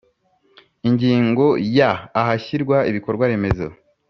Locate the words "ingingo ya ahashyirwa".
0.87-2.77